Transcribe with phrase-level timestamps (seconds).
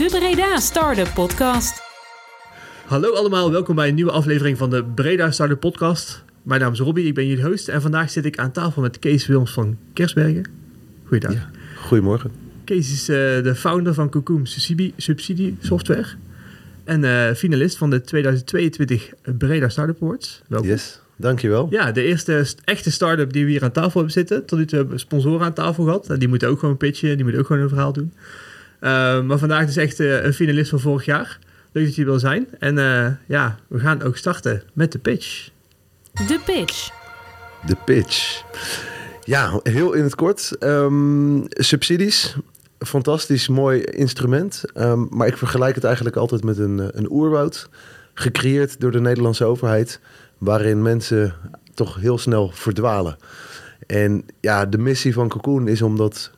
[0.00, 1.82] De Breda Startup Podcast.
[2.86, 6.24] Hallo allemaal, welkom bij een nieuwe aflevering van de Breda Startup Podcast.
[6.42, 8.98] Mijn naam is Robbie, ik ben jullie host en vandaag zit ik aan tafel met
[8.98, 10.44] Kees Wilms van Kersbergen.
[11.04, 11.32] Goeiedag.
[11.32, 11.50] Ja.
[11.76, 12.30] Goedemorgen.
[12.64, 16.06] Kees is eh, de founder van Cocoon Subsidie, Subsidie Software
[16.84, 20.42] en eh, finalist van de 2022 Breda Startup Awards.
[20.48, 20.68] Welkom.
[20.68, 21.66] Yes, dankjewel.
[21.70, 24.46] Ja, de eerste st- echte start-up die we hier aan tafel hebben zitten.
[24.46, 26.08] Tot nu toe hebben we sponsoren aan tafel gehad.
[26.10, 28.12] En die moeten ook gewoon pitchen, die moeten ook gewoon een verhaal doen.
[28.80, 31.38] Eh, maar vandaag dus echt eh, een finalist van vorig jaar.
[31.72, 32.48] Leuk dat je er wil zijn.
[32.58, 35.48] En eh, ja, we gaan ook starten met de pitch.
[36.12, 36.90] De Pitch.
[37.66, 38.42] De pitch.
[39.24, 40.56] Ja, heel in het kort.
[40.58, 42.36] Ehm, subsidies.
[42.78, 44.64] Fantastisch mooi instrument.
[44.74, 47.68] Ehm, maar ik vergelijk het eigenlijk altijd met een, een oerwoud.
[48.14, 50.00] Gecreëerd door de Nederlandse overheid.
[50.38, 51.34] Waarin mensen
[51.74, 53.16] toch heel snel verdwalen.
[53.86, 56.30] En ja, de missie van Cocoon is om dat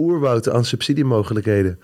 [0.00, 1.78] oerwoud aan subsidiemogelijkheden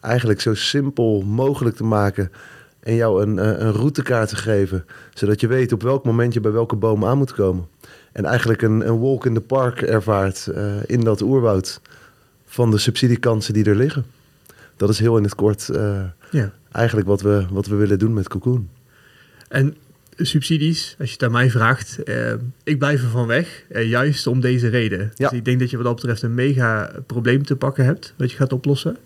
[0.00, 2.32] eigenlijk zo simpel mogelijk te maken.
[2.80, 4.84] En jou een, eh, een routekaart te geven.
[5.14, 7.66] Zodat je weet op welk moment je bij welke boom aan moet komen.
[8.12, 11.80] En eigenlijk een, een walk in the park ervaart eh, in dat oerwoud.
[12.44, 14.04] Van de subsidiekansen die er liggen.
[14.76, 16.00] Dat is heel in het kort eh,
[16.30, 16.52] Ja.
[16.72, 18.68] eigenlijk wat we, wat we willen doen met Cocoon.
[19.48, 19.76] En
[20.16, 22.32] subsidies, als je het aan mij vraagt, eh,
[22.64, 23.64] ik blijf er van weg.
[23.68, 25.12] eh, juist om deze reden.
[25.14, 25.28] Ja.
[25.28, 28.14] Dus ik denk dat je wat dat betreft een mega probleem te pakken hebt.
[28.16, 28.96] Wat je gaat oplossen.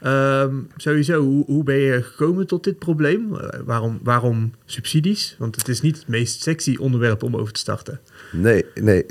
[0.00, 3.36] Ehm, sowieso, hoe, hoe ben je gekomen tot dit probleem?
[3.36, 5.36] Eh, waarom, waarom subsidies?
[5.38, 8.00] Want het is niet het meest sexy onderwerp om over te starten.
[8.32, 9.06] Nee, nee.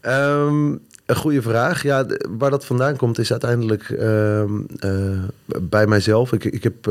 [0.00, 0.70] Ehm,
[1.06, 1.82] een goede vraag.
[1.82, 2.06] Ja,
[2.38, 5.22] waar dat vandaan komt is uiteindelijk ehm, eh,
[5.62, 6.32] bij mijzelf.
[6.32, 6.86] Ik, ik heb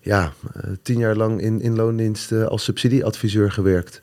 [0.00, 4.02] ja, eh, tien jaar lang in, in loondienst als subsidieadviseur gewerkt.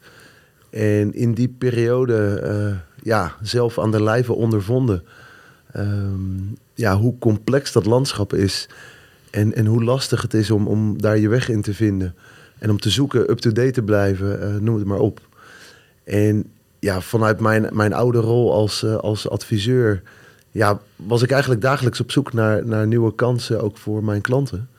[0.76, 5.04] En in die periode eh, ja, zelf aan de lijve ondervonden
[5.72, 6.40] ehm,
[6.74, 8.70] ja, hoe complex dat landschap is.
[9.32, 12.16] En, en hoe lastig het is om, om daar je weg in te vinden.
[12.58, 15.22] En om te zoeken, up-to-date te blijven, eh, noem het maar op.
[16.04, 16.46] En
[16.80, 20.02] ja, vanuit mijn, mijn oude rol als, als adviseur...
[20.52, 24.70] Ja, was ik eigenlijk dagelijks op zoek naar, naar nieuwe kansen, ook voor mijn klanten.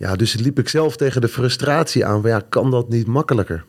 [0.00, 3.64] Ja, dus liep ik zelf tegen de frustratie aan van ja, kan dat niet makkelijker?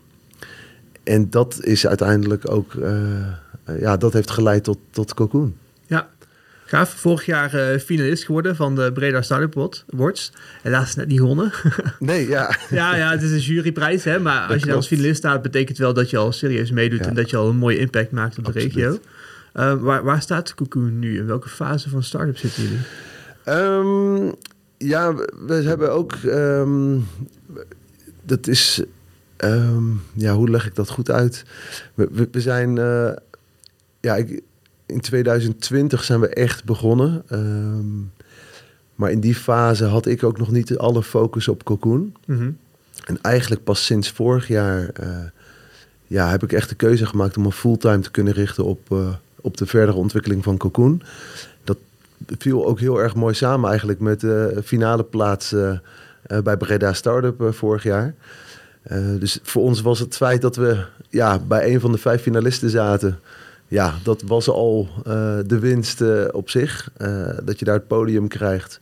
[1.04, 3.18] En dat is uiteindelijk ook, eh,
[3.64, 5.56] eh, ja, dat heeft geleid tot, tot Cocoon.
[5.86, 6.10] Ja,
[6.66, 6.90] gaaf.
[6.90, 10.32] Vorig jaar eh, finalist geworden van de Breda Startup Award- Awards.
[10.62, 11.52] Helaas net niet gewonnen.
[12.00, 12.56] Nee, ja.
[12.70, 14.20] ja, ja, het is een juryprijs, hè.
[14.20, 17.00] Maar als je dan als finalist staat, betekent wel dat je al serieus meedoet...
[17.00, 17.06] Ja.
[17.06, 19.00] en dat je al een mooie impact maakt op de regio.
[19.54, 21.18] Waar, waar staat Cocoon nu?
[21.18, 22.80] In welke fase van start-up zitten jullie?
[23.44, 24.32] Ehm,
[24.88, 25.16] ja,
[25.46, 26.14] we, hebben ook.
[26.14, 27.00] ehm,
[28.24, 28.84] dat is.
[29.38, 31.44] ehm, ja, hoe leg ik dat goed uit?
[31.94, 32.78] We, we, we zijn.
[32.78, 33.12] eh,
[34.00, 34.42] ja, ik,
[34.86, 37.24] in 2020 zijn we echt begonnen.
[37.28, 38.00] Ehm,
[38.96, 42.16] maar in die fase had ik ook nog niet alle focus op Cocoon.
[42.26, 42.52] Mhm.
[43.06, 45.10] En eigenlijk pas sinds vorig jaar eh,
[46.08, 49.14] ja, heb ik echt de keuze gemaakt om me fulltime te kunnen richten op, eh,
[49.42, 51.02] op de verdere ontwikkeling van Cocoon.
[52.38, 55.72] Viel ook heel erg mooi samen eigenlijk met de finale plaats eh,
[56.24, 58.16] eh, bij Breda Startup eh, vorig jaar.
[59.20, 62.70] Dus voor ons was het feit dat we ja, bij een van de vijf finalisten
[62.70, 63.20] zaten.
[63.68, 64.90] Ja, dat was al
[65.46, 66.02] de winst
[66.32, 66.92] op zich.
[67.44, 68.80] dat je daar het podium krijgt.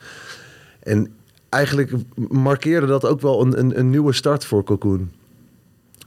[0.79, 1.13] En
[1.49, 1.91] eigenlijk
[2.29, 5.11] markeerde dat ook wel een, een, een nieuwe start voor Cocoon.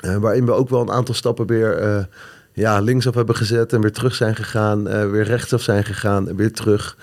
[0.01, 2.09] Waarin we ook wel een aantal stappen weer
[2.53, 4.89] ja, linksaf hebben gezet en weer terug zijn gegaan.
[4.89, 6.97] eh, weer rechtsaf zijn gegaan en weer terug.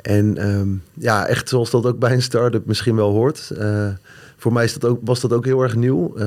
[0.00, 3.50] En ehm, ja, echt zoals dat ook bij een start-up misschien wel hoort.
[3.50, 3.88] Eh,
[4.36, 6.16] voor mij is dat ook, was dat ook heel erg nieuw.
[6.16, 6.26] Eh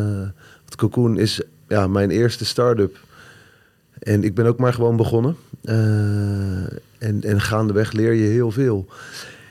[0.65, 2.97] want Cocoon is ja, mijn eerste start-up.
[3.99, 5.35] En ik ben ook maar gewoon begonnen.
[5.63, 6.63] Eh,
[6.97, 8.87] en, en gaandeweg leer je heel veel.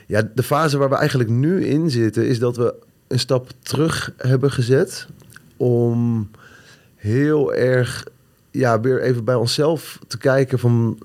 [0.07, 2.73] Ja, de fase waar we eigenlijk nu in zitten is dat we
[3.07, 5.07] een stap terug hebben gezet
[5.57, 6.29] om
[6.95, 8.03] heel erg
[8.57, 10.99] ja, weer even bij onszelf te kijken van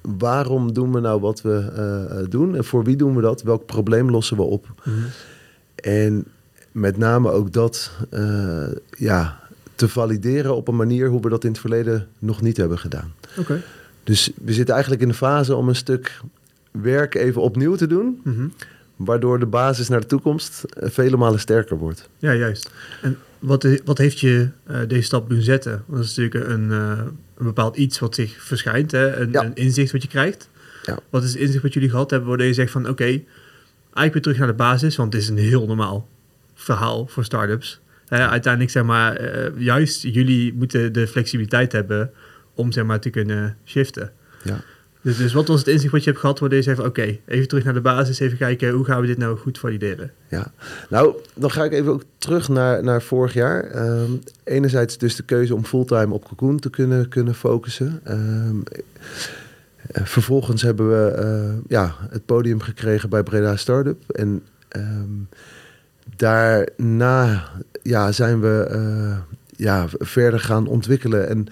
[0.00, 3.66] waarom doen we nou wat we eh, doen en voor wie doen we dat, welk
[3.66, 4.66] probleem lossen we op.
[5.74, 6.24] En
[6.72, 9.40] met name ook dat eh, ja,
[9.74, 13.12] te valideren op een manier hoe we dat in het verleden nog niet hebben gedaan.
[13.38, 13.62] Oké.
[14.04, 16.20] Dus we zitten eigenlijk in de fase om een stuk
[16.70, 18.46] werk even opnieuw te doen, Mhm.
[18.96, 22.08] waardoor de basis naar de toekomst eh, vele malen sterker wordt.
[22.18, 22.70] Ja, juist.
[23.02, 23.16] En
[23.46, 25.72] wat, wat heeft je eh, deze stap doen zetten?
[25.86, 26.98] Want dat is natuurlijk een, eh,
[27.36, 29.16] een bepaald iets wat zich verschijnt, hè?
[29.16, 29.44] Een, Ja.
[29.44, 30.48] een inzicht wat je krijgt.
[30.84, 30.98] Ja.
[31.10, 34.22] Wat is het inzicht wat jullie gehad hebben, waardoor je zegt van oké, eigenlijk weer
[34.22, 36.08] terug naar de basis, want het is een heel normaal
[36.54, 37.80] verhaal voor startups.
[38.08, 42.10] Eh, uiteindelijk zeg maar, eh, juist jullie moeten de flexibiliteit hebben
[42.54, 44.12] om zeg maar te kunnen shiften.
[44.44, 44.60] Ja.
[45.06, 47.18] Dus, dus wat was het inzicht wat je hebt gehad waardoor je zei van oké,
[47.26, 50.12] even terug naar de basis, even kijken hoe gaan we dit nou goed valideren?
[50.28, 50.52] Ja,
[50.88, 53.64] nou, dan ga ik even ook terug naar, naar vorig jaar.
[53.64, 54.10] Ehm,
[54.44, 58.00] enerzijds dus de keuze om fulltime op Cocoon te kunnen, kunnen focussen.
[58.04, 58.56] Ehm,
[59.92, 64.10] eh, vervolgens hebben we eh, ja, het podium gekregen bij Breda Startup.
[64.10, 65.12] En ehm,
[66.16, 67.50] daarna
[67.82, 69.18] ja, zijn we eh,
[69.56, 71.28] ja, verder gaan ontwikkelen.
[71.28, 71.46] En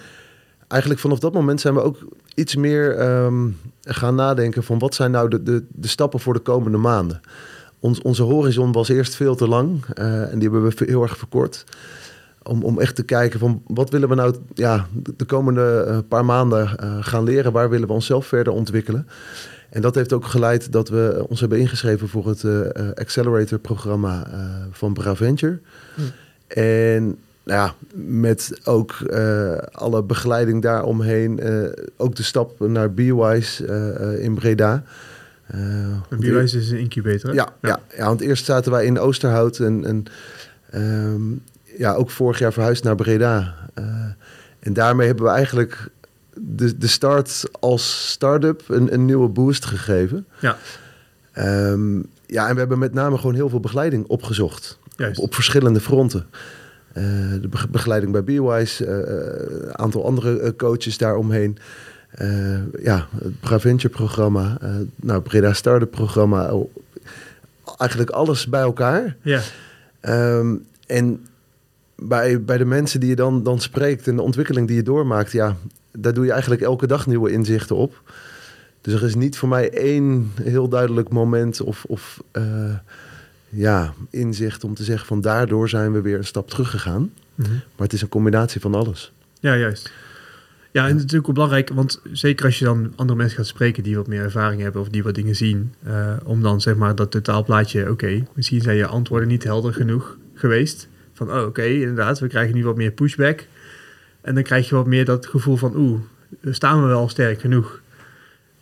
[0.68, 1.98] eigenlijk vanaf dat moment zijn we ook
[2.34, 3.48] iets meer ehm,
[3.82, 7.20] gaan nadenken van wat zijn nou de, de, de stappen voor de komende maanden.
[7.80, 11.16] Ons, onze horizon was eerst veel te lang eh, en die hebben we heel erg
[11.16, 11.64] verkort.
[12.42, 14.86] Om, om echt te kijken van wat willen we nou ja,
[15.16, 17.52] de komende uh, paar maanden uh, gaan leren.
[17.52, 19.08] Waar willen we onszelf verder ontwikkelen.
[19.70, 22.44] En dat heeft ook geleid dat we ons hebben ingeschreven voor het
[22.94, 24.26] Accelerator-programma
[24.70, 25.58] van Braventure.
[25.94, 26.02] Hm.
[26.46, 31.46] En ja, met ook uh, alle begeleiding daaromheen.
[31.46, 34.84] Uh, ook de stap naar Beerwise uh, in Breda.
[36.08, 37.68] Beerwise is een incubator, ja, ja.
[37.68, 40.04] Ja, ja, want eerst zaten wij in Oosterhout en, en
[40.74, 41.42] um,
[41.78, 43.54] ja, ook vorig jaar verhuisd naar Breda.
[44.60, 45.88] en daarmee hebben we eigenlijk
[46.34, 50.26] de, de start als start-up een, een nieuwe boost gegeven.
[50.40, 50.58] Ja.
[51.70, 54.78] Um, ja, en we hebben met name gewoon heel veel begeleiding opgezocht.
[54.98, 56.26] Op, op verschillende fronten.
[56.94, 57.04] Uh,
[57.40, 61.58] de begeleiding bij Beerwise, een uh, aantal andere coaches daaromheen.
[62.82, 64.58] Ja, het Braventure-programma,
[64.96, 66.52] nou, Breda Startup-programma.
[67.78, 69.16] Eigenlijk alles bij elkaar.
[69.22, 69.40] Ja.
[70.38, 71.26] Um, en
[71.96, 75.32] bij, bij de mensen die je dan, dan spreekt en de ontwikkeling die je doormaakt,
[75.32, 75.56] ja,
[75.92, 78.02] daar doe je eigenlijk elke dag nieuwe inzichten op.
[78.80, 82.22] Dus er is niet voor mij één heel duidelijk moment of, of
[83.54, 87.00] ja, inzicht om te zeggen van daardoor zijn we weer een stap teruggegaan.
[87.34, 87.54] Mm -hmm.
[87.54, 89.12] Maar het is een combinatie van alles.
[89.40, 89.92] Ja, juist.
[90.74, 93.46] Ja, en het is natuurlijk ook belangrijk, want zeker als je dan andere mensen gaat
[93.46, 96.76] spreken die wat meer ervaring hebben of die wat dingen zien, uh, om dan zeg
[96.76, 100.88] maar dat totaalplaatje, oké, okay, misschien zijn je antwoorden niet helder genoeg geweest.
[101.12, 103.46] Van, oh oké, okay, inderdaad, we krijgen nu wat meer pushback.
[104.20, 106.00] En dan krijg je wat meer dat gevoel van, oeh,
[106.42, 107.80] staan we wel sterk genoeg.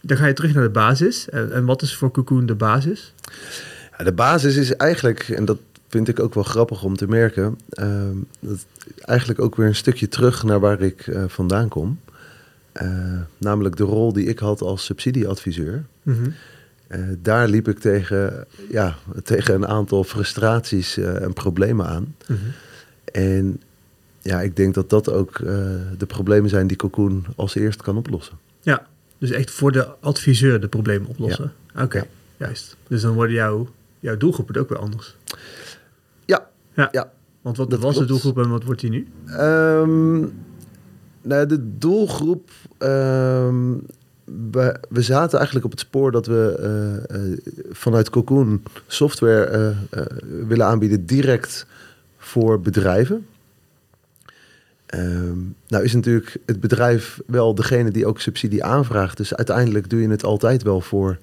[0.00, 1.28] Dan ga je terug naar de basis.
[1.28, 3.14] En, en wat is voor Cocoon de basis?
[4.04, 5.58] De basis is eigenlijk, en dat
[5.92, 7.86] vind ik ook wel grappig om te merken, uh,
[8.40, 8.66] dat
[9.00, 12.00] eigenlijk ook weer een stukje terug naar waar ik uh, vandaan kom.
[12.82, 15.84] Uh, namelijk de rol die ik had als subsidieadviseur.
[16.02, 17.18] Mm -hmm.
[17.22, 22.14] daar liep ik tegen, ja, tegen een aantal frustraties en problemen aan.
[22.26, 22.52] Mm -hmm.
[23.04, 23.60] En
[24.22, 25.38] ja, ik denk dat dat ook
[25.98, 28.38] de problemen zijn die Cocoon als eerst kan oplossen.
[28.60, 28.86] Ja,
[29.18, 31.52] dus echt voor de adviseur de problemen oplossen.
[31.74, 31.82] Ja.
[31.82, 32.08] Oké, okay.
[32.36, 32.46] ja.
[32.46, 32.76] juist.
[32.88, 33.68] Dus dan worden jouw
[34.02, 35.16] jouw doelgroep wordt ook weer anders.
[36.24, 36.48] Ja.
[36.74, 36.88] Ja.
[36.92, 37.12] ja.
[37.40, 39.08] Want wat was de doelgroep en wat wordt die nu?
[39.26, 40.32] Um,
[41.22, 42.50] nou, de doelgroep...
[42.78, 43.86] Um,
[44.50, 46.56] we, we, zaten eigenlijk op het spoor dat we
[47.10, 47.38] uh, uh,
[47.70, 50.02] vanuit Cocoon software uh,
[50.46, 51.66] willen aanbieden direct
[52.18, 53.26] voor bedrijven.
[54.94, 59.16] Um, nou is natuurlijk het bedrijf wel degene die ook subsidie aanvraagt.
[59.16, 61.18] Dus uiteindelijk doe je het altijd wel voor,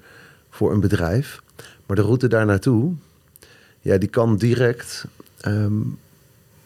[0.50, 1.42] voor een bedrijf.
[1.90, 2.94] Maar de route daar naartoe,
[3.80, 5.04] ja, die kan direct.
[5.46, 5.98] Um,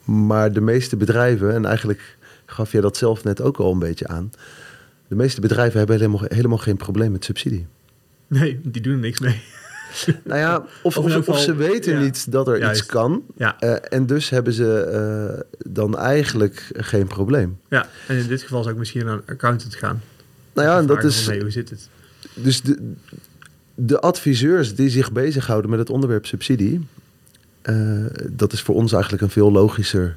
[0.05, 2.17] maar de meeste bedrijven, en eigenlijk
[2.47, 4.33] gaf je dat zelf net ook al een beetje aan.
[5.09, 7.67] De meeste bedrijven hebben helemaal, helemaal geen probleem met subsidie.
[8.27, 9.43] Nee, die doen er niks mee.
[10.25, 12.01] Nou ja, of, of, of, of ze weten ja.
[12.01, 12.81] niet dat er Juist.
[12.81, 13.23] iets kan.
[13.37, 13.57] Ja.
[13.61, 15.41] Uh, en dus hebben ze uh,
[15.73, 17.59] dan eigenlijk geen probleem.
[17.69, 20.03] Ja, en in dit geval zou ik misschien naar een accountant gaan.
[20.53, 21.27] Nou ja, en dat is.
[21.27, 21.89] Hey, hoe zit het?
[22.35, 22.95] Dus de,
[23.75, 26.87] de adviseurs die zich bezighouden met het onderwerp subsidie,
[27.63, 30.17] uh, dat is voor ons eigenlijk een veel logischer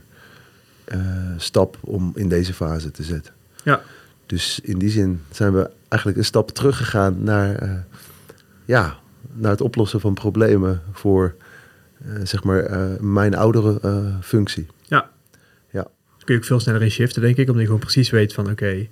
[0.94, 1.00] uh,
[1.38, 3.34] stap om in deze fase te zetten.
[3.64, 3.82] Ja.
[4.26, 7.72] Dus in die zin zijn we eigenlijk een stap teruggegaan naar, uh,
[8.66, 8.96] ja,
[9.34, 11.36] naar het oplossen van problemen voor
[12.24, 12.70] zeg maar
[13.04, 13.80] mijn oudere
[14.22, 14.68] functie.
[14.84, 15.10] Ja.
[15.72, 15.84] ja.
[16.16, 18.34] Dus kun je ook veel sneller in shiften, denk ik, omdat je gewoon precies weet
[18.34, 18.90] van oké, okay,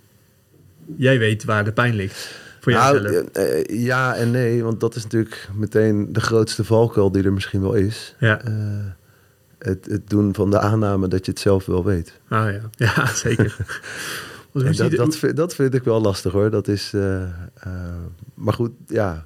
[0.98, 2.43] jij weet waar de pijn ligt.
[2.65, 7.34] Nou, uh, ja en nee, want dat is natuurlijk meteen de grootste valkuil die er
[7.34, 8.15] misschien wel is.
[8.19, 8.48] Ja.
[8.48, 8.53] Uh,
[9.57, 12.19] het, het, doen van de aanname dat je het zelf wel weet.
[12.27, 12.62] Ah ja,
[12.95, 13.55] ja zeker.
[14.53, 16.50] dat, dat, dat, vind, dat, vind, ik wel lastig hoor.
[16.50, 17.24] Dat is, uh,
[18.34, 19.25] maar goed, ja.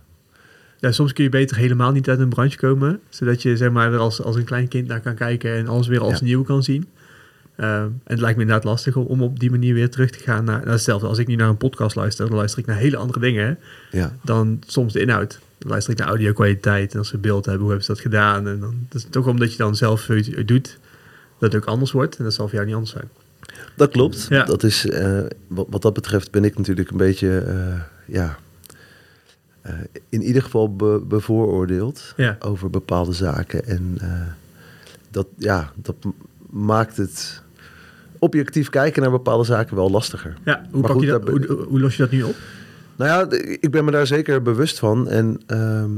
[0.77, 3.93] Ja, soms kun je beter helemaal niet uit een branche komen, zodat je zeg maar
[3.93, 6.25] er als, als een klein kind naar kan kijken en alles weer als ja.
[6.25, 6.87] nieuw kan zien.
[7.59, 10.19] Uh, en het lijkt me inderdaad lastig om, om op die manier weer terug te
[10.19, 10.59] gaan naar...
[10.59, 13.19] Nou, hetzelfde, als ik nu naar een podcast luister, dan luister ik naar hele andere
[13.19, 13.57] dingen
[13.91, 14.15] ja.
[14.23, 15.39] dan soms de inhoud.
[15.57, 18.01] Dan luister ik naar audio kwaliteit en als ze beeld hebben, hoe hebben ze dat
[18.01, 18.47] gedaan?
[18.47, 20.77] En dan dat is toch omdat je dan zelf het doet,
[21.39, 22.17] dat het ook anders wordt.
[22.17, 23.09] En dat zal voor jou niet anders zijn.
[23.75, 24.25] Dat klopt.
[24.29, 24.43] Ja.
[24.43, 27.81] Dat is, uh, wat, wat, dat betreft ben ik natuurlijk een beetje, uh,
[28.15, 28.37] ja,
[29.61, 29.73] eh,
[30.09, 32.35] in ieder geval be- bevooroordeeld Ja.
[32.39, 33.65] over bepaalde zaken.
[33.65, 34.21] En eh,
[35.11, 35.95] dat, ja, dat
[36.49, 37.43] maakt het
[38.19, 40.37] objectief kijken naar bepaalde zaken wel lastiger.
[40.45, 42.35] Ja, hoe, Maar pak goed, je dat, hoe, hoe los je dat nu op?
[42.95, 45.09] Nou ja, ik ben me daar zeker bewust van.
[45.09, 45.89] En ehm,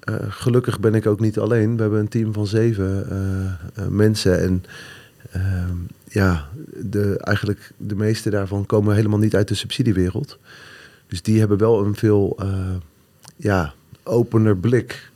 [0.00, 1.76] eh, gelukkig ben ik ook niet alleen.
[1.76, 4.40] We hebben een team van zeven eh, eh, mensen.
[4.40, 4.64] En
[5.30, 5.76] ehm,
[6.08, 10.38] ja, de, eigenlijk de meeste daarvan komen helemaal niet uit de subsidiewereld.
[11.06, 12.38] Dus die hebben wel een veel
[13.36, 15.10] ja, opener blik.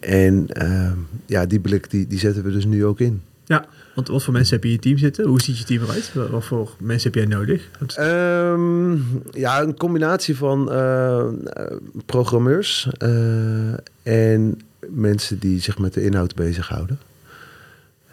[0.00, 3.22] En ehm, ja, die blik die, die zetten we dus nu ook in.
[3.44, 5.26] Ja, want wat voor mensen heb je in je team zitten?
[5.26, 6.12] Hoe ziet je team eruit?
[6.30, 7.68] Wat voor mensen heb jij nodig?
[7.94, 8.92] Ehm,
[9.30, 13.72] ja, een combinatie van eh, eh, programmeurs eh,
[14.02, 16.98] en mensen die zich met de inhoud bezighouden.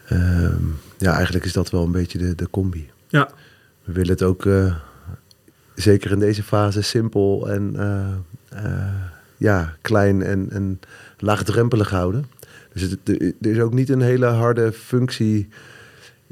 [0.08, 0.64] Ehm,
[0.98, 2.90] ja, eigenlijk is dat wel een beetje de, de combi.
[3.08, 3.30] Ja,
[3.84, 4.48] We willen het ook,
[5.76, 7.76] zeker in deze fase, simpel en
[9.38, 10.80] ja, klein en, en
[11.18, 12.26] laagdrempelig houden.
[12.74, 13.10] Dus het,
[13.42, 15.48] er is ook niet een hele harde functie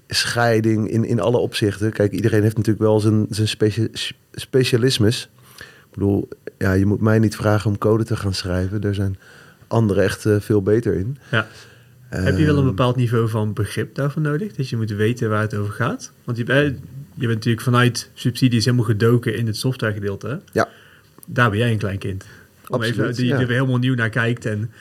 [0.07, 1.91] scheiding in, in alle opzichten.
[1.91, 3.87] Kijk, iedereen heeft natuurlijk wel zijn, zijn specia-
[4.33, 5.29] specialismes.
[5.59, 6.27] Ik bedoel,
[6.57, 8.81] ja, je moet mij niet vragen om code te gaan schrijven.
[8.81, 9.17] Daar zijn
[9.67, 11.17] anderen echt eh, veel beter in.
[11.31, 11.47] ja.
[12.09, 14.53] heb je wel een Ehm, bepaald niveau van begrip daarvan nodig?
[14.55, 16.11] Dat je moet weten waar het over gaat?
[16.23, 16.43] Want je,
[17.13, 20.41] je bent natuurlijk vanuit subsidies helemaal gedoken in het softwaregedeelte.
[20.51, 20.67] Ja.
[21.25, 22.25] Daar ben jij een klein kind.
[22.67, 23.39] Om Absoluut, even, die ja.
[23.39, 24.45] er helemaal nieuw naar kijkt.
[24.45, 24.71] En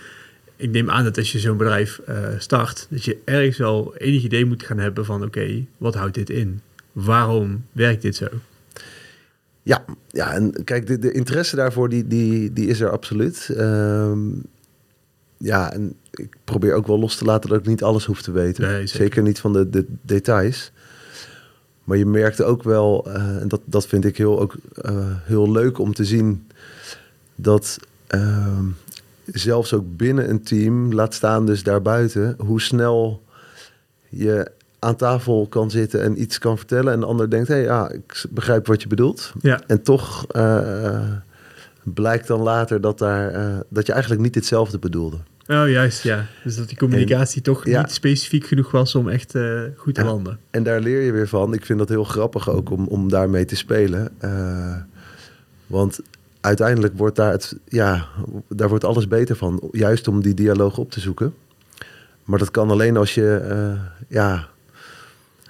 [0.59, 4.23] ik neem aan dat als je zo'n bedrijf eh, start, dat je ergens wel enig
[4.23, 6.61] idee moet gaan hebben van oké, wat houdt dit in?
[6.93, 8.27] Waarom werkt dit zo?
[9.62, 13.49] Ja, ja en kijk, de, de interesse daarvoor die, die, die is er absoluut.
[13.57, 14.21] Ehm,
[15.37, 18.33] ja, en ik probeer ook wel los te laten dat ik niet alles hoef te
[18.33, 18.62] weten.
[18.62, 19.05] Nee, zeker.
[19.05, 19.23] zeker.
[19.23, 20.73] niet van de, de details.
[21.85, 25.53] Maar je merkte ook wel, eh, en dat, dat vind ik heel, ook, eh, heel
[25.53, 26.47] leuk om te zien,
[27.35, 28.65] dat ehm,
[29.32, 33.23] zelfs ook binnen een team, laat staan dus daarbuiten, hoe snel
[34.08, 36.92] je aan tafel kan zitten en iets kan vertellen.
[36.92, 39.32] En de ander denkt, hé, hey, ja, ik begrijp wat je bedoelt.
[39.40, 41.12] Ja, En toch eh,
[41.82, 45.16] blijkt dan later dat, daar, eh, dat je eigenlijk niet hetzelfde bedoelde.
[45.47, 46.26] oh juist, ja.
[46.44, 47.80] Dus dat die communicatie toch ja.
[47.80, 50.06] niet specifiek genoeg was om echt eh, goed te Ja.
[50.06, 50.38] landen.
[50.50, 51.54] En daar leer je weer van.
[51.54, 54.11] Ik vind dat heel grappig ook om, om daarmee te spelen.
[55.66, 56.00] Want
[56.40, 58.09] uiteindelijk wordt daar, het, ja,
[58.49, 59.68] daar wordt alles beter van.
[59.73, 61.35] Juist om die dialoog op te zoeken.
[62.25, 64.49] Maar dat kan alleen als je, eh, ja...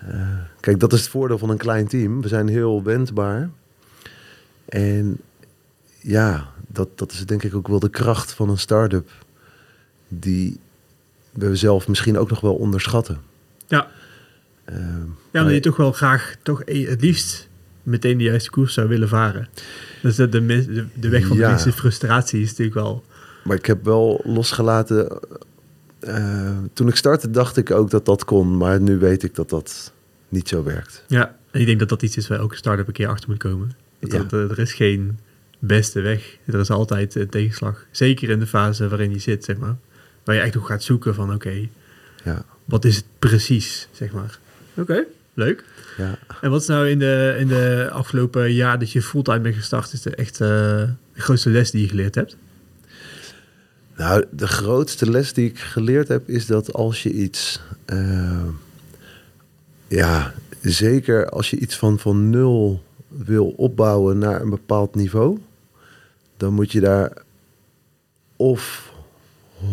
[0.00, 2.22] eh, kijk, dat is het voordeel van een klein team.
[2.22, 3.50] We zijn heel wendbaar.
[4.64, 5.18] En
[6.00, 9.10] ja, dat, dat is denk ik ook wel de kracht van een start-up.
[10.08, 10.58] Die
[11.32, 13.18] we zelf misschien ook nog wel onderschatten.
[13.66, 13.90] Ja,
[14.64, 14.84] Ehm, ja
[15.32, 17.47] maar- omdat je toch wel graag, toch het liefst
[17.88, 19.48] meteen de juiste koers zou willen varen.
[20.02, 21.48] Dus de, de, de, weg van de Ja.
[21.48, 23.04] minste frustratie is natuurlijk wel...
[23.44, 25.18] Maar ik heb wel losgelaten.
[26.00, 28.56] eh, toen ik startte, dacht ik ook dat dat kon.
[28.56, 29.92] Maar nu weet ik dat dat
[30.28, 31.04] niet zo werkt.
[31.06, 33.38] Ja, en ik denk dat dat iets is waar elke start-up een keer achter moet
[33.38, 33.72] komen.
[34.00, 34.18] Dat Ja.
[34.18, 35.18] dat, eh, er is geen
[35.58, 36.36] beste weg.
[36.44, 37.84] Er is altijd een tegenslag.
[37.90, 39.76] Zeker in de fase waarin je zit, zeg maar.
[40.24, 41.68] Waar je echt nog gaat zoeken van, oké,
[42.24, 44.38] Ja, wat is het precies, zeg maar.
[44.74, 45.04] Oké,
[45.38, 45.64] leuk.
[45.96, 46.18] ja.
[46.40, 49.92] En wat is nou in de, in de afgelopen jaar dat je fulltime bent gestart,
[49.92, 52.36] is de echt de grootste les die je geleerd hebt?
[53.96, 57.60] Nou, de grootste les die ik geleerd heb is dat als je iets.
[57.84, 58.44] eh,
[59.88, 65.38] ja, zeker als je iets van, van nul wil opbouwen naar een bepaald niveau.
[66.36, 67.12] Dan moet je daar
[68.36, 68.92] of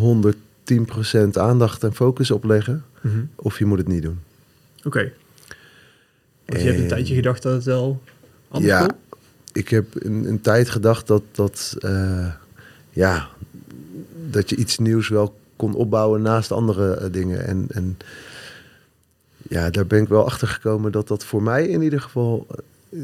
[0.01, 2.83] 110% aandacht en focus op leggen.
[3.01, 3.23] Mhm.
[3.35, 4.19] Of je moet het niet doen.
[4.83, 5.11] Oké.
[6.45, 8.01] Want je hebt een En- tijdje gedacht dat het wel
[8.47, 8.95] anders Ja, kon?
[9.53, 12.27] ik heb een, een tijd gedacht dat, dat, eh,
[12.89, 13.27] ja,
[14.29, 17.45] dat je iets nieuws wel kon opbouwen naast andere eh, dingen.
[17.47, 17.97] En, en
[19.49, 22.99] ja, daar ben ik wel achter gekomen dat dat voor mij in ieder geval eh,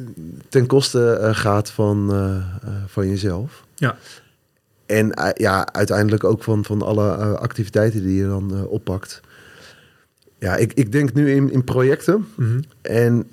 [0.50, 3.64] ten koste eh, gaat van, eh, eh, van jezelf.
[3.76, 3.98] Ja.
[4.86, 9.22] En eh, ja, uiteindelijk ook van, van alle eh, activiteiten die je dan eh, oppakt.
[10.42, 12.28] Ja, ik, ik denk nu in, in projecten.
[12.36, 12.60] Mhm.
[12.82, 13.28] En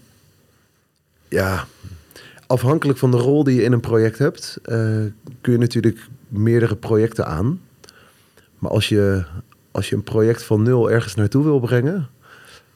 [1.28, 1.66] ja,
[2.46, 4.76] afhankelijk van de rol die je in een project hebt, eh,
[5.40, 7.60] kun je natuurlijk meerdere projecten aan.
[8.58, 9.24] Maar als je,
[9.70, 12.08] als je een project van nul ergens naartoe wil brengen,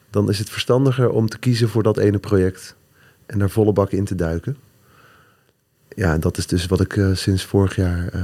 [0.09, 2.75] dan is het verstandiger om te kiezen voor dat ene project
[3.25, 4.57] en daar volle bak in te duiken.
[5.95, 8.21] Ja, en dat is dus wat ik eh, sinds vorig jaar eh,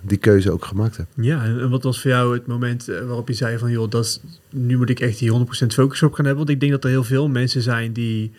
[0.00, 1.06] die keuze ook gemaakt heb.
[1.14, 3.70] Ja, en wat was voor jou het moment eh, waarop je zei van...
[3.70, 6.44] joh, dat is, nu moet ik echt die 100% focus op gaan hebben?
[6.44, 8.32] Want ik denk dat er heel veel mensen zijn die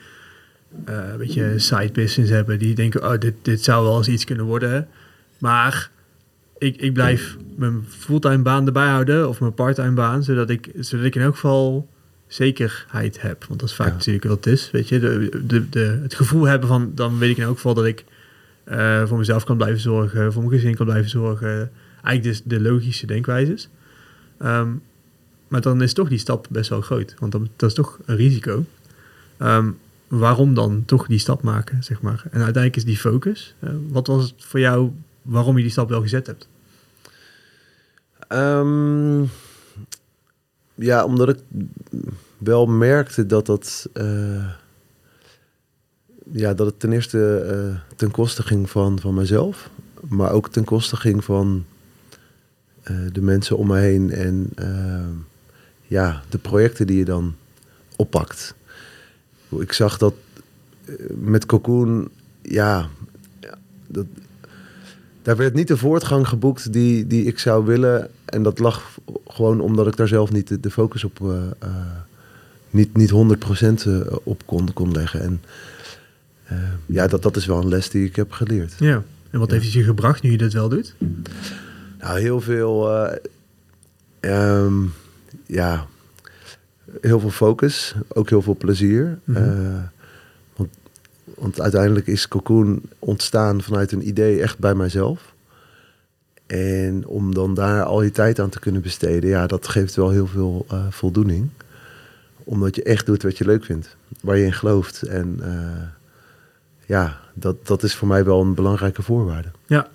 [0.85, 2.59] eh, een beetje side business hebben.
[2.59, 4.87] Die denken, oh, dit, dit zou wel eens iets kunnen worden.
[5.37, 5.89] Maar
[6.57, 11.05] ik, ik blijf mijn fulltime baan erbij houden of mijn parttime baan, zodat ik, zodat
[11.05, 11.89] ik in elk geval
[12.27, 13.45] zekerheid heb.
[13.47, 13.93] Want dat is vaak Ja.
[13.93, 14.99] natuurlijk wat het is, weet je.
[14.99, 18.05] De, de, de, het gevoel hebben van, dan weet ik in elk geval dat ik
[18.63, 21.71] eh, voor mezelf kan blijven zorgen, voor mijn gezin kan blijven zorgen.
[22.03, 23.69] Eigenlijk dus de logische denkwijzes.
[24.37, 24.69] Ehm,
[25.47, 28.15] maar dan is toch die stap best wel groot, want dan, dat is toch een
[28.15, 28.65] risico.
[29.37, 29.71] Ehm,
[30.07, 32.23] waarom dan toch die stap maken, zeg maar?
[32.23, 33.55] En uiteindelijk is die focus.
[33.59, 34.91] eh, wat was het voor jou
[35.21, 36.47] waarom je die stap wel gezet hebt?
[38.27, 39.23] Ehm,
[40.75, 41.39] ja, omdat ik
[42.37, 43.89] wel merkte dat dat...
[43.93, 44.45] eh,
[46.31, 49.69] ja, dat het ten eerste eh, ten koste ging van, van mezelf.
[50.07, 51.65] Maar ook ten koste ging van
[52.83, 54.11] eh, de mensen om me heen.
[54.11, 55.07] En eh,
[55.81, 57.35] ja, de projecten die je dan
[57.95, 58.55] oppakt.
[59.49, 60.13] Ik zag dat
[61.15, 62.09] met Cocoon,
[62.41, 62.89] ja,
[63.87, 64.05] dat,
[65.21, 68.09] daar werd niet de voortgang geboekt die, die ik zou willen.
[68.25, 71.19] En dat lag gewoon omdat ik daar zelf niet de, de focus op,
[72.73, 73.15] niet, niet 100%
[73.87, 75.21] eh, op kon, kon leggen.
[75.21, 75.41] En
[76.45, 78.73] eh, ja, dat, dat is wel een les die ik heb geleerd.
[78.79, 79.03] Ja.
[79.29, 79.53] En wat Ja.
[79.53, 80.95] heeft het je gebracht nu je dat wel doet?
[81.99, 83.15] Nou, heel veel, eh,
[84.19, 84.73] ehm,
[85.45, 85.85] ja,
[87.01, 89.19] heel veel focus, ook heel veel plezier.
[89.23, 89.37] Mhm.
[89.37, 89.83] Eh,
[90.55, 90.69] want,
[91.35, 95.33] want uiteindelijk is Cocoon ontstaan vanuit een idee echt bij mijzelf.
[96.45, 100.09] En om dan daar al je tijd aan te kunnen besteden, ja, dat geeft wel
[100.09, 101.49] heel veel eh, voldoening.
[102.43, 105.01] Omdat je echt doet wat je leuk vindt, waar je in gelooft.
[105.01, 105.39] En
[106.85, 109.51] ja, dat, dat is voor mij wel een belangrijke voorwaarde.
[109.65, 109.89] Ja.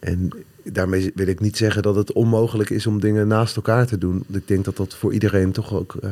[0.00, 0.30] En
[0.64, 4.24] daarmee wil ik niet zeggen dat het onmogelijk is om dingen naast elkaar te doen.
[4.32, 6.10] Ik denk dat dat voor iedereen toch ook eh,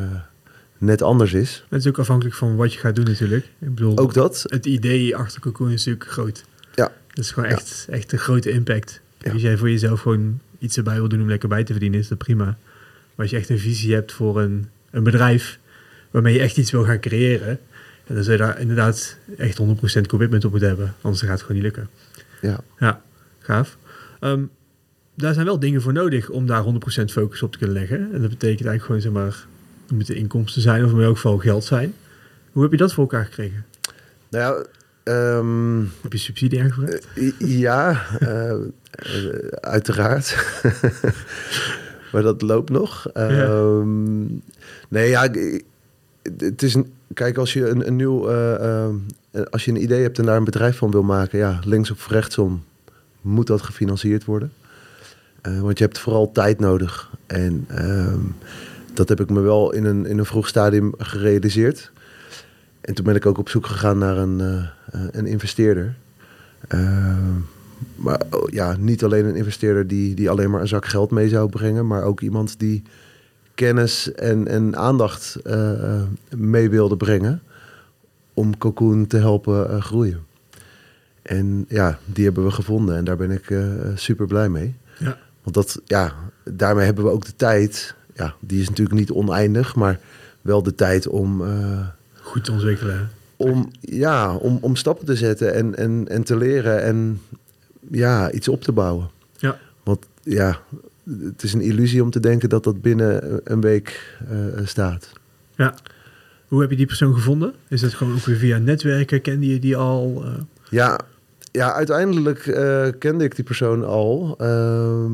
[0.79, 1.65] net anders is.
[1.69, 3.45] Het is ook afhankelijk van wat je gaat doen natuurlijk.
[3.45, 4.45] Ik bedoel, Ook dat.
[4.49, 6.45] het idee achter Cocoon is natuurlijk groot.
[6.75, 6.93] Ja.
[7.09, 7.55] Dat is gewoon Ja.
[7.55, 9.01] echt, echt een grote impact.
[9.19, 9.33] Ja.
[9.33, 12.09] Als jij voor jezelf gewoon iets erbij wil doen om lekker bij te verdienen, is
[12.09, 12.45] dat prima.
[12.45, 12.57] Maar
[13.17, 15.59] als je echt een visie hebt voor een, een bedrijf
[16.11, 17.59] waarmee je echt iets wil gaan creëren,
[18.11, 19.59] en dan je daar inderdaad echt
[19.99, 20.95] 100% commitment op moeten hebben.
[21.01, 21.89] Anders gaat het gewoon niet lukken.
[22.41, 22.61] Ja.
[22.79, 23.03] Ja,
[23.39, 23.77] gaaf.
[24.21, 24.43] Ehm,
[25.15, 27.99] daar zijn wel dingen voor nodig om daar 100% focus op te kunnen leggen.
[27.99, 29.47] En dat betekent eigenlijk gewoon, zeg maar,
[29.89, 31.95] er moeten inkomsten zijn of in elk geval geld zijn.
[32.53, 33.65] Hoe heb je dat voor elkaar gekregen?
[34.31, 34.65] Nou ja,
[35.13, 37.07] ehm, Heb je subsidie aangevraagd?
[37.17, 38.59] I- Ja, eh, eh,
[39.61, 40.37] uiteraard.
[42.13, 43.09] maar dat loopt nog.
[43.13, 44.23] Ehm,
[44.89, 45.65] Nee, ja, ik-
[46.37, 48.95] het is een, kijk, als je een, een nieuw, eh, ehm,
[49.31, 51.91] eh, als je een idee hebt en daar een bedrijf van wil maken, ja, links
[51.91, 52.65] of rechtsom
[53.21, 54.53] moet dat gefinancierd worden.
[55.41, 57.11] Eh, want je hebt vooral tijd nodig.
[57.27, 58.21] En ehm,
[58.95, 61.93] dat heb ik me wel in een, in een vroeg stadium gerealiseerd.
[62.81, 64.69] En toen ben ik ook op zoek gegaan naar een,
[65.11, 65.97] een investeerder.
[66.75, 67.17] Uh,
[67.95, 71.29] maar oh, ja, niet alleen een investeerder die, die alleen maar een zak geld mee
[71.29, 72.83] zou brengen, maar ook iemand die
[73.55, 76.03] kennis en, en aandacht uh,
[76.37, 77.43] mee wilde brengen
[78.35, 80.21] om Cocoon te helpen uh, groeien.
[81.23, 84.75] En ja, die hebben we gevonden en daar ben ik uh, super blij mee.
[84.99, 85.19] Ja.
[85.43, 87.95] Want dat, ja, daarmee hebben we ook de tijd.
[88.15, 90.01] Ja, die is natuurlijk niet oneindig, maar
[90.41, 91.45] wel de tijd om.
[92.13, 93.11] Goed te ontwikkelen.
[93.37, 97.21] Om, ja, om, om stappen te zetten en, en, en te leren en
[97.91, 99.11] ja, iets op te bouwen.
[99.37, 99.59] Ja.
[99.83, 100.61] Want ja,
[101.19, 105.13] het is een illusie om te denken dat dat binnen een week uh, staat.
[105.57, 105.75] Ja.
[106.49, 107.55] Hoe heb je die persoon gevonden?
[107.69, 109.21] Is dat gewoon ook weer via netwerken?
[109.21, 110.23] Kende je die al?
[110.25, 110.33] Uh...
[110.71, 111.01] Ja,
[111.53, 114.37] ja, uiteindelijk uh, kende ik die persoon al.
[114.41, 115.05] Uh,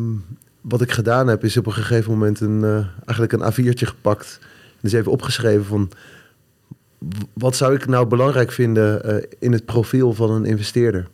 [0.61, 4.39] wat ik gedaan heb, is op een gegeven moment een, eigenlijk een A4'tje gepakt.
[4.43, 5.91] En is even opgeschreven van...
[7.33, 11.09] Wat zou ik nou belangrijk vinden in het profiel van een investeerder?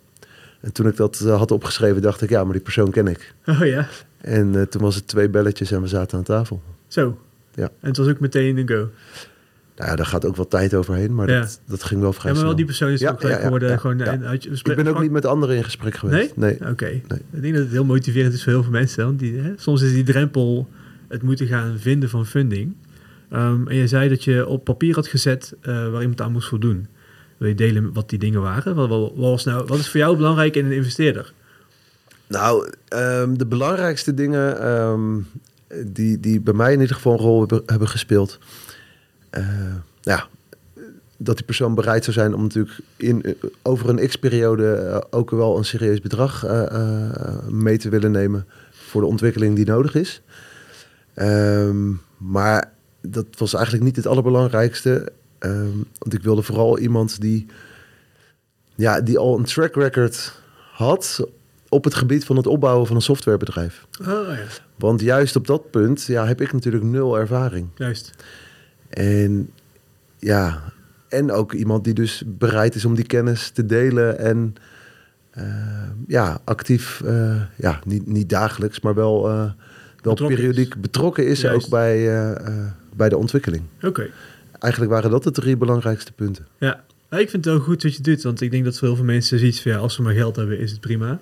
[0.63, 3.35] En toen ik dat uh, had opgeschreven, dacht ik, ja, maar die persoon ken ik.
[3.47, 3.89] Oh ja.
[4.21, 6.63] En uh, toen was het twee belletjes en we zaten aan tafel.
[6.87, 7.19] Zo.
[7.55, 7.63] Ja.
[7.81, 8.89] En het was ook meteen een go.
[9.77, 11.41] Nou ja, daar gaat ook wel tijd overheen, maar ja.
[11.41, 13.79] dat, dat ging wel vrij Ja, maar wel die persoon is Ja, ook gelijk geworden.
[13.81, 14.05] gewoon, ja.
[14.05, 16.37] en uit je- Ik ben ook niet met anderen in gesprek geweest.
[16.37, 16.57] Nee?
[16.61, 16.71] Nee.
[16.71, 16.85] Oké.
[16.85, 17.21] Nee.
[17.31, 19.05] Ik denk dat het heel motiverend is voor heel veel mensen.
[19.05, 20.69] Want die, hè, soms is die drempel
[21.09, 22.75] het moeten gaan vinden van funding.
[23.33, 26.49] Um, en je zei dat je op papier had gezet uh, waar iemand aan moest
[26.49, 26.87] voldoen.
[27.43, 28.75] Wil je delen wat die dingen waren?
[28.75, 31.33] Wat, wat, was nou, wat is voor jou belangrijk in een investeerder?
[32.27, 35.27] Nou, um, de belangrijkste dingen um,
[35.85, 38.39] die, die bij mij in ieder geval een rol hebben, hebben gespeeld.
[39.39, 39.45] Uh,
[40.01, 40.27] ja,
[41.17, 45.59] dat die persoon bereid zou zijn om natuurlijk in, over een x-periode uh, ook wel
[45.59, 50.23] een serieus bedrag uh, mee te willen nemen voor de ontwikkeling die nodig is.
[51.15, 55.13] Um, maar dat was eigenlijk niet het allerbelangrijkste.
[55.45, 57.47] Um, want ik wilde vooral iemand die,
[58.75, 60.41] ja, die al een track record
[60.73, 61.29] had
[61.69, 63.87] op het gebied van het opbouwen van een softwarebedrijf.
[64.01, 64.45] Oh ja,
[64.77, 67.69] Want juist op dat punt ja, heb ik natuurlijk nul ervaring.
[67.75, 68.11] juist.
[68.89, 69.51] En
[70.19, 70.63] ja,
[71.09, 74.55] en ook iemand die dus bereid is om die kennis te delen en
[75.31, 75.45] eh,
[76.07, 79.53] ja, actief, eh, ja, niet, niet dagelijks, maar wel, eh, wel
[80.03, 81.65] Betrokken periodiek betrokken is Juist.
[81.65, 83.63] ook bij, eh, bij de ontwikkeling.
[83.83, 84.11] Oké.
[84.63, 86.47] Eigenlijk waren dat de drie belangrijkste punten.
[86.59, 88.97] Ja, ik vind het wel goed wat je doet, want ik denk dat voor heel
[88.97, 91.21] veel mensen zoiets van ja, als we maar geld hebben, is het prima.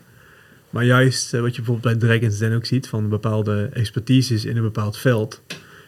[0.70, 4.57] Maar juist eh, wat je bijvoorbeeld bij Dragons Den ook ziet, van bepaalde expertises in
[4.57, 5.40] een bepaald veld,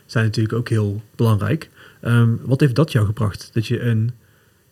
[0.06, 1.70] zijn natuurlijk ook heel belangrijk.
[2.00, 3.50] Ehm, wat heeft dat jou gebracht?
[3.52, 4.10] Dat je een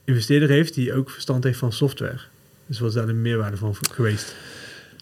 [0.04, 2.20] investeerder heeft die ook verstand heeft van software.
[2.66, 4.34] Dus wat is daar de meerwaarde van geweest?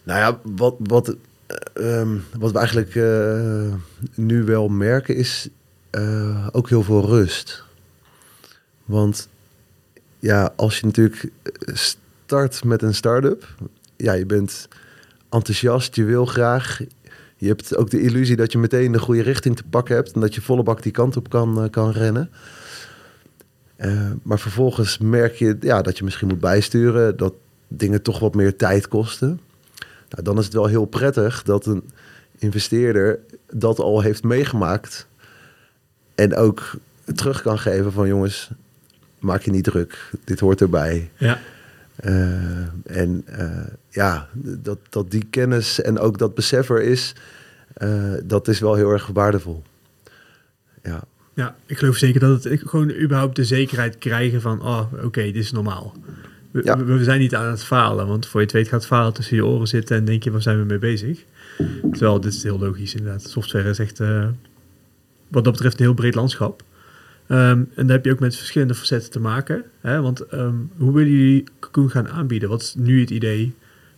[0.04, 3.74] Nou ja, wat, wat, eh, ehm, wat we eigenlijk eh,
[4.14, 5.48] nu wel merken is
[5.90, 7.66] eh, ook heel veel rust.
[8.88, 9.28] Want
[10.18, 11.30] ja, als je natuurlijk
[11.72, 13.54] start met een start-up,
[13.96, 14.68] ja, je bent
[15.30, 16.80] enthousiast, je wil graag.
[17.36, 20.20] Je hebt ook de illusie dat je meteen de goede richting te pakken hebt en
[20.20, 22.30] dat je volle bak die kant op kan, eh, kan rennen.
[23.76, 27.34] Eh, maar vervolgens merk je ja, dat je misschien moet bijsturen, dat
[27.68, 29.40] dingen toch wat meer tijd kosten.
[30.08, 31.90] Nou, dan is het wel heel prettig dat een
[32.38, 33.18] investeerder
[33.52, 35.06] dat al heeft meegemaakt.
[36.14, 36.76] En ook
[37.14, 38.50] terug kan geven van jongens,
[39.18, 40.10] maak je niet druk.
[40.24, 41.10] Dit hoort erbij.
[41.16, 41.38] Ja,
[41.98, 47.14] Eh, en eh, ja, dat, dat die kennis en ook dat besef er is,
[47.74, 49.62] eh, dat is wel heel erg waardevol.
[50.82, 51.02] Ja,
[51.34, 55.22] ja, ik geloof zeker dat het ik gewoon überhaupt de zekerheid krijgen van, oh, oké,
[55.22, 55.94] dit is normaal.
[56.50, 56.84] We, Ja.
[56.84, 59.36] we, zijn niet aan het falen, want voor je het weet gaat het falen tussen
[59.36, 61.24] je oren zitten en denk je, waar zijn we mee bezig?
[61.90, 63.22] Terwijl, dit is heel logisch inderdaad.
[63.22, 63.98] Software is echt,
[65.28, 66.62] wat dat betreft, een heel breed landschap.
[67.28, 69.64] Ehm, en daar heb je ook met verschillende facetten te maken.
[69.80, 70.00] Hè?
[70.00, 72.48] Want ehm, hoe willen jullie Cocoon gaan aanbieden?
[72.48, 73.54] Wat is nu het idee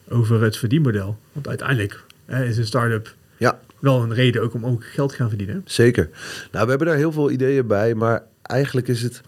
[0.08, 1.18] over het verdienmodel?
[1.32, 5.16] Want uiteindelijk hè, is een start-up ja wel een reden ook om ook geld te
[5.16, 5.62] gaan verdienen.
[5.64, 6.08] zeker.
[6.52, 9.20] Nou, we hebben daar heel veel ideeën bij, maar eigenlijk is het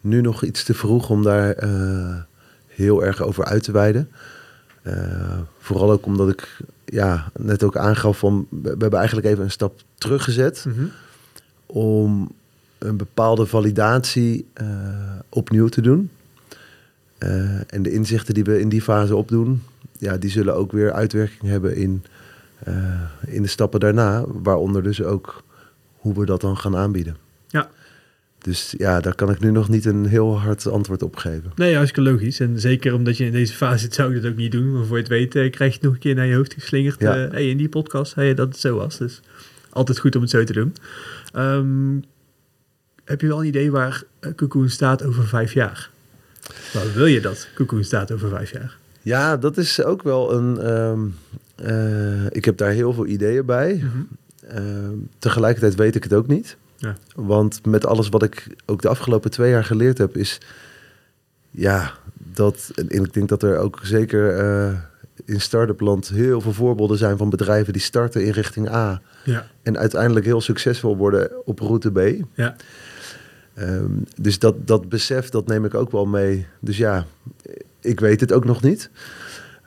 [0.00, 2.16] nu nog iets te vroeg om daar eh,
[2.66, 4.08] heel erg over uit te wijden.
[4.82, 9.44] Eh, vooral ook omdat ik ja, net ook aangaf van, we we hebben eigenlijk even
[9.44, 10.64] een stap teruggezet.
[10.68, 10.84] Mhm.
[11.66, 12.30] om
[12.78, 14.66] een bepaalde validatie eh,
[15.28, 16.10] opnieuw te doen.
[17.18, 19.62] Eh, en de inzichten die we in die fase opdoen,
[19.98, 22.04] ja, die zullen ook weer uitwerking hebben in,
[22.58, 25.42] eh, in de stappen daarna, waaronder dus ook
[25.96, 27.16] hoe we dat dan gaan aanbieden.
[27.48, 27.70] Ja.
[28.38, 31.52] Dus ja, daar kan ik nu nog niet een heel hard antwoord op geven.
[31.54, 32.40] Nee, hartstikke logisch.
[32.40, 34.72] En zeker omdat je in deze fase zit, zou ik dat ook niet doen.
[34.72, 37.00] Maar voor je het weet krijg je het nog een keer naar je hoofd geslingerd.
[37.00, 37.14] Ja.
[37.14, 38.98] hey, in die podcast zei je dat het zo was.
[38.98, 39.20] Dus
[39.70, 40.74] altijd goed om het zo te doen.
[41.32, 41.96] Ehm,
[43.08, 45.90] heb je wel een idee waar eh, Cocoon staat over vijf jaar?
[46.72, 48.76] Waar wil je dat Cocoon staat over vijf jaar?
[49.02, 50.60] Ja, dat is ook wel een.
[50.60, 51.00] ehm,
[51.54, 53.84] eh, ik heb daar heel veel ideeën bij.
[54.48, 56.56] Ehm, tegelijkertijd weet ik het ook niet.
[56.76, 56.96] Ja.
[57.14, 60.40] Want met alles wat ik ook de afgelopen twee jaar geleerd heb, is
[61.50, 62.70] ja, dat.
[62.74, 64.72] En ik denk dat er ook zeker eh,
[65.24, 69.46] in start-up land heel veel voorbeelden zijn van bedrijven die starten in richting A Ja,
[69.62, 72.24] en uiteindelijk heel succesvol worden op route B.
[72.34, 72.56] ja,
[73.58, 76.46] Ehm, dus dat, dat besef, dat neem ik ook wel mee.
[76.60, 77.06] Dus ja,
[77.80, 78.90] ik weet het ook nog niet.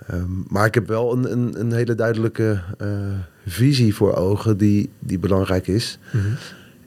[0.07, 2.87] Ehm, maar ik heb wel een, een, een hele duidelijke eh,
[3.45, 5.99] visie voor ogen die, die belangrijk is.
[6.11, 6.27] Mhm.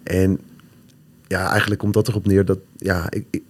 [0.02, 0.40] En
[1.26, 3.42] ja, eigenlijk komt dat erop neer dat ja, ik, ik,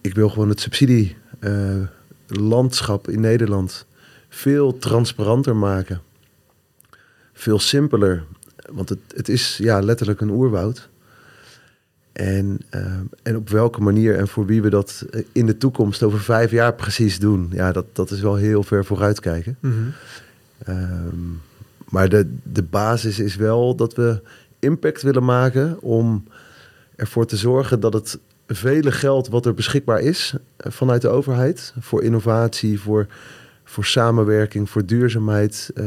[0.00, 3.86] ik wil gewoon het subsidielandschap in Nederland
[4.28, 6.00] veel transparanter maken.
[7.32, 8.24] Veel simpeler.
[8.72, 10.88] Want het, het is ja, letterlijk een oerwoud.
[12.16, 16.02] En, ehm, en op welke manier en voor wie we dat eh, in de toekomst
[16.02, 19.58] over vijf jaar precies doen, ja, dat, dat is wel heel ver vooruitkijken.
[20.64, 21.16] Ehm,
[21.88, 24.22] maar de, de basis is wel dat we
[24.58, 26.24] impact willen maken om
[26.94, 31.74] ervoor te zorgen dat het vele geld wat er beschikbaar is eh, vanuit de overheid
[31.80, 33.06] voor innovatie, voor,
[33.64, 35.84] voor samenwerking, voor duurzaamheid, eh,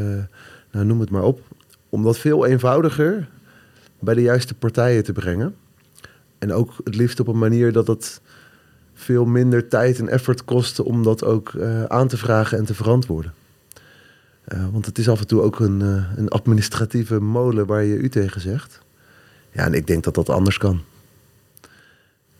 [0.70, 1.40] nou, noem het maar op,
[1.88, 3.28] om dat veel eenvoudiger
[3.98, 5.54] bij de juiste partijen te brengen.
[6.40, 8.20] En ook het liefst op een manier dat het
[8.94, 12.74] veel minder tijd en effort kost om dat ook eh, aan te vragen en te
[12.74, 13.34] verantwoorden.
[14.44, 17.96] Eh, want het is af en toe ook een, eh, een administratieve molen waar je
[17.96, 18.80] u tegen zegt.
[19.52, 20.82] Ja, en ik denk dat dat anders kan.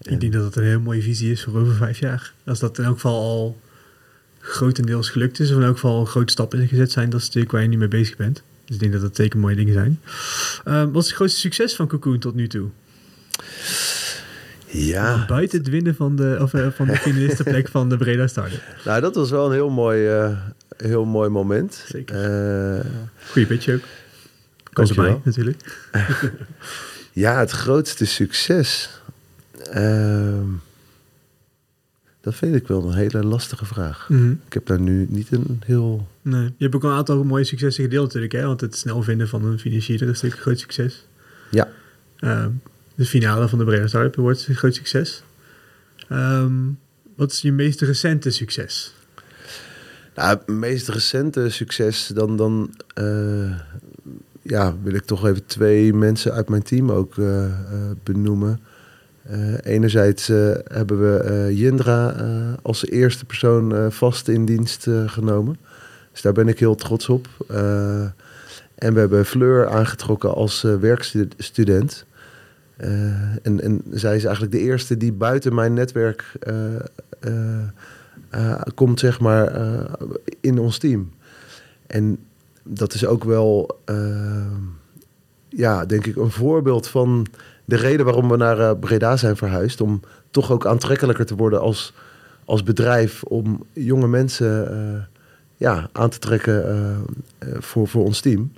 [0.02, 2.32] Ik denk dat het een heel mooie visie is voor over vijf jaar.
[2.44, 3.60] Als dat in elk geval al
[4.38, 7.62] grotendeels gelukt is, of in elk geval grote stappen ingezet zijn, dat is natuurlijk waar
[7.62, 8.42] je nu mee bezig bent.
[8.64, 10.00] Dus ik denk dat dat zeker mooie dingen zijn.
[10.64, 12.68] Ehm, wat is het grootste succes van Cocoon tot nu toe?
[14.70, 18.62] Ja, Buiten het winnen van de, of, eh, van de finalistenplek van de Breda Startup.
[18.85, 20.38] nou dat was wel een heel mooi, eh,
[20.76, 21.85] heel mooi moment.
[21.88, 22.16] Zeker.
[22.16, 22.85] Eh,
[23.30, 23.83] Goeie pitch ook.
[24.72, 25.88] Kan erbij, natuurlijk.
[27.12, 28.90] ja, het grootste succes.
[29.70, 30.46] Ehm,
[32.20, 34.09] dat vind ik wel een hele lastige vraag.
[34.09, 34.30] Mhm.
[34.30, 36.09] Ik heb daar nu niet een heel...
[36.22, 36.44] Nee.
[36.44, 38.42] Je hebt ook al een aantal mooie successen gedeeld natuurlijk, hè?
[38.46, 41.06] want het snel vinden van een financier is natuurlijk een groot succes.
[41.50, 41.68] Ja,
[42.20, 42.50] Ehm,
[43.00, 45.22] de finale van de Breda is een groot succes.
[46.08, 46.52] Ehm,
[47.16, 48.94] wat is je meest recente succes?
[50.14, 53.58] Nou, het meest recente succes, dan, dan eh,
[54.42, 57.50] ja, wil ik toch even twee mensen uit mijn team ook eh, eh,
[58.02, 58.60] benoemen.
[59.62, 60.26] Enerzijds
[60.64, 62.14] hebben we Jindra
[62.62, 65.56] als eerste persoon vast in dienst genomen.
[66.12, 67.28] Dus daar ben ik heel trots op.
[68.74, 72.04] En we hebben Fleur aangetrokken als werkstudent.
[72.81, 76.75] Eh, en, zij is eigenlijk de eerste die buiten mijn netwerk eh,
[78.31, 79.53] eh, komt, zeg maar,
[80.40, 81.12] in ons team.
[81.87, 82.19] En
[82.62, 83.81] dat is ook wel,
[85.49, 87.27] ja, denk ik, een voorbeeld van
[87.64, 89.81] de reden waarom we naar Breda zijn verhuisd.
[89.81, 91.95] Om toch ook aantrekkelijker te worden als,
[92.45, 93.23] als bedrijf.
[93.23, 95.09] Om jonge mensen
[95.57, 97.05] ja, aan te trekken
[97.59, 98.53] voor, voor ons team.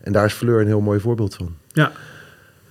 [0.00, 1.54] En daar is Fleur een heel mooi voorbeeld van.
[1.68, 1.92] Ja,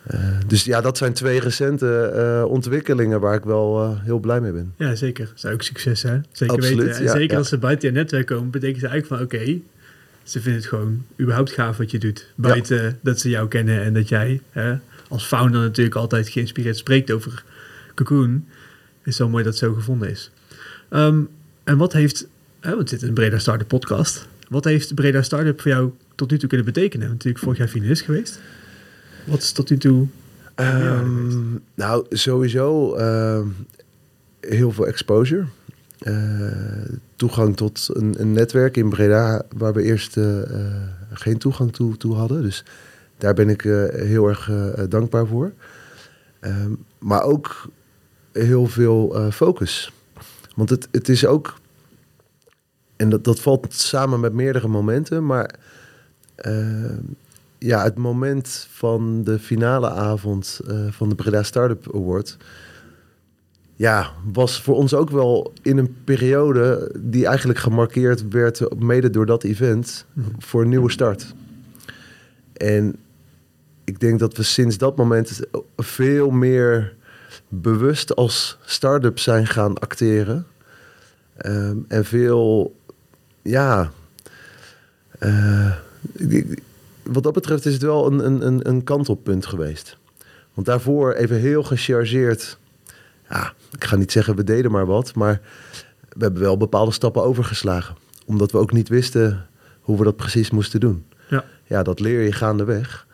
[0.03, 4.41] Eh, dus ja, dat zijn twee recente eh, ontwikkelingen waar ik wel eh, heel blij
[4.41, 4.73] mee ben.
[4.77, 5.25] ja zeker.
[5.25, 6.19] Dat is ook succes, hè?
[6.31, 6.95] Zeker Absoluut, weten.
[6.95, 7.37] En ja, zeker ja.
[7.37, 9.59] als ze buiten je netwerk komen, betekent ze eigenlijk van oké,
[10.23, 12.27] ze vinden het gewoon überhaupt gaaf wat je doet.
[12.35, 14.75] Buiten dat ze jou kennen en dat jij hè,
[15.07, 17.43] als founder natuurlijk altijd geïnspireerd spreekt over
[17.95, 18.45] Cocoon.
[19.03, 20.31] Is zo mooi dat het zo gevonden is.
[20.89, 21.19] Ehm,
[21.63, 22.27] en wat heeft,
[22.59, 24.27] hè, want het zit in een Breda Startup podcast.
[24.49, 27.09] Wat heeft Breda Startup voor jou tot nu toe kunnen betekenen?
[27.09, 28.39] Natuurlijk vorig jaar finalist geweest.
[29.25, 30.07] Wat is tot nu toe...
[30.55, 33.47] Ehm, nou, sowieso ehm,
[34.39, 35.45] heel veel exposure.
[35.99, 36.13] Eh,
[37.15, 40.73] toegang tot een, een netwerk in Breda waar we eerst eh, eh,
[41.11, 42.41] geen toegang toe, toe hadden.
[42.41, 42.63] Dus
[43.23, 45.51] daar ben ik eh, heel erg eh, dankbaar voor.
[46.39, 47.69] Ehm, maar ook
[48.31, 49.93] heel veel eh, focus.
[50.55, 51.59] Want het, het is ook...
[52.95, 55.55] En dat, dat valt samen met meerdere momenten, maar...
[57.63, 62.37] ja, het moment van de finale avond eh, van de Breda Startup Award.
[63.75, 69.25] Ja, was voor ons ook wel in een periode die eigenlijk gemarkeerd werd, mede door
[69.25, 70.05] dat event,
[70.37, 71.33] voor een nieuwe start.
[72.53, 72.95] En
[73.83, 75.41] ik denk dat we sinds dat moment
[75.77, 76.95] veel meer
[77.47, 80.45] bewust als start-up zijn gaan acteren.
[81.37, 82.75] Ehm, en veel,
[83.41, 83.91] ja,
[85.19, 85.71] eh,
[87.03, 89.97] wat dat betreft is het wel een, een, een, een kantelpunt geweest.
[90.53, 92.57] Want daarvoor even heel gechargeerd.
[93.29, 95.41] Ja, ik ga niet zeggen we deden maar wat, maar
[96.09, 97.95] we hebben wel bepaalde stappen overgeslagen.
[98.25, 99.45] Omdat we ook niet wisten
[99.81, 101.05] hoe we dat precies moesten doen.
[101.29, 101.45] Ja.
[101.63, 103.07] Ja, dat leer je gaandeweg.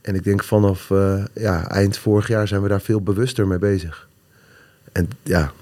[0.00, 3.58] En ik denk vanaf eh, ja, eind vorig jaar zijn we daar veel bewuster mee
[3.58, 4.08] bezig.
[4.92, 5.52] En ja,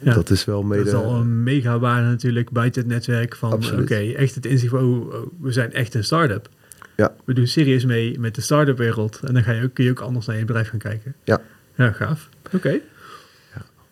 [0.00, 0.14] Ja.
[0.14, 0.84] dat is wel mede...
[0.84, 4.72] Dat is al een mega waarde natuurlijk buiten het netwerk van oké, echt het inzicht
[4.72, 6.48] van oh, oh, we zijn echt een start-up.
[6.96, 7.14] Ja.
[7.24, 9.90] We doen serieus mee met de start-up wereld en dan ga je ook, kun je
[9.90, 11.14] ook anders naar je bedrijf gaan kijken.
[11.24, 11.40] Ja.
[11.74, 12.28] Ja, gaaf.
[12.52, 12.80] Oké.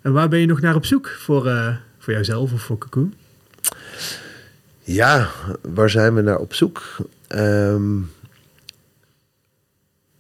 [0.03, 3.15] En waar ben je nog naar op zoek voor, eh, voor jouzelf of voor Cocoon?
[4.83, 5.29] Ja,
[5.61, 6.97] waar zijn we naar op zoek?
[7.27, 7.99] Ehm,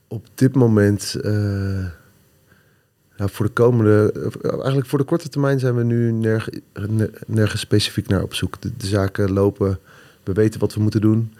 [0.08, 1.32] op dit moment, eh,
[3.16, 4.12] nou, voor de komende,
[4.42, 6.48] eh, eigenlijk voor de korte termijn zijn we nu nerg,
[6.88, 8.60] ne- nergens specifiek naar op zoek.
[8.60, 9.78] De, de zaken lopen,
[10.24, 11.34] we weten wat we moeten doen.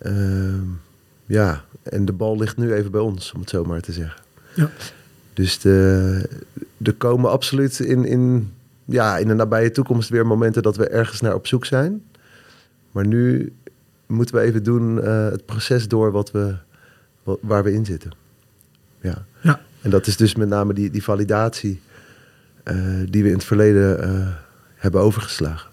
[0.00, 0.64] Ehm,
[1.26, 4.22] ja, en de bal ligt nu even bij ons, om het zo maar te zeggen.
[4.54, 4.70] Ja.
[5.32, 6.28] Dus de,
[6.82, 8.52] er komen absoluut in, in,
[8.84, 12.02] ja, in de nabije toekomst weer momenten dat we ergens naar op zoek zijn.
[12.92, 13.52] Maar nu
[14.06, 16.56] moeten we even doen eh, het proces door wat we,
[17.22, 18.12] wat, waar we in zitten.
[19.00, 19.24] Ja.
[19.40, 19.60] Ja.
[19.82, 21.80] En dat is dus met name die, die validatie
[22.62, 22.76] eh,
[23.08, 24.28] die we in het verleden eh,
[24.74, 25.69] hebben overgeslagen.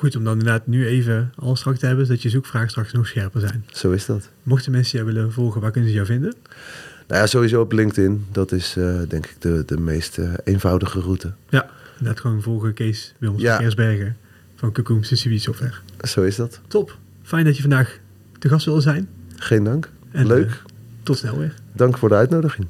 [0.00, 3.06] Goed om dan inderdaad nu even al strak te hebben, zodat je zoekvragen straks nog
[3.06, 3.64] scherper zijn.
[3.72, 4.28] Zo is dat.
[4.42, 6.34] Mochten mensen jou willen volgen, waar kunnen ze jou vinden?
[7.08, 8.26] Nou ja, sowieso op LinkedIn.
[8.32, 11.32] Dat is eh, denk ik de, de meest eh, eenvoudige route.
[11.48, 13.70] Ja, inderdaad gewoon volgen Kees Wilmers Ja.
[14.56, 15.74] van Cocoon CCW Software.
[16.02, 16.60] Zo is dat.
[16.66, 16.98] Top.
[17.22, 17.98] Fijn dat je vandaag
[18.38, 19.08] te gast wilde zijn.
[19.36, 19.90] Geen dank.
[20.10, 20.48] En, Leuk.
[20.50, 20.54] eh,
[21.02, 21.54] tot snel weer.
[21.72, 22.66] Dank voor de uitnodiging.